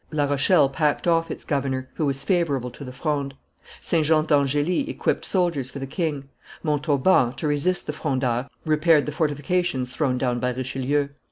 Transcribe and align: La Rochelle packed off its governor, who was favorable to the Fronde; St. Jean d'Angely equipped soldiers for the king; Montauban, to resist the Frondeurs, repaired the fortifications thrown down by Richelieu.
La 0.11 0.23
Rochelle 0.25 0.67
packed 0.67 1.07
off 1.07 1.29
its 1.29 1.45
governor, 1.45 1.87
who 1.93 2.07
was 2.07 2.23
favorable 2.23 2.71
to 2.71 2.83
the 2.83 2.91
Fronde; 2.91 3.35
St. 3.79 4.03
Jean 4.03 4.25
d'Angely 4.25 4.89
equipped 4.89 5.23
soldiers 5.23 5.69
for 5.69 5.77
the 5.77 5.85
king; 5.85 6.27
Montauban, 6.63 7.33
to 7.33 7.45
resist 7.47 7.85
the 7.85 7.93
Frondeurs, 7.93 8.47
repaired 8.65 9.05
the 9.05 9.11
fortifications 9.11 9.91
thrown 9.91 10.17
down 10.17 10.39
by 10.39 10.53
Richelieu. 10.53 11.09